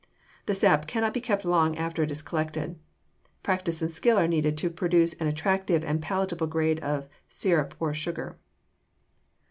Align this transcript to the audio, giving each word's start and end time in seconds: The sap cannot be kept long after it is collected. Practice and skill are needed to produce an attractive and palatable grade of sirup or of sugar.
The 0.47 0.55
sap 0.55 0.87
cannot 0.87 1.13
be 1.13 1.21
kept 1.21 1.45
long 1.45 1.77
after 1.77 2.01
it 2.01 2.09
is 2.09 2.23
collected. 2.23 2.75
Practice 3.43 3.83
and 3.83 3.91
skill 3.91 4.17
are 4.17 4.27
needed 4.27 4.57
to 4.57 4.71
produce 4.71 5.13
an 5.21 5.27
attractive 5.27 5.85
and 5.85 6.01
palatable 6.01 6.47
grade 6.47 6.79
of 6.79 7.07
sirup 7.27 7.75
or 7.79 7.91
of 7.91 7.97
sugar. 7.97 8.39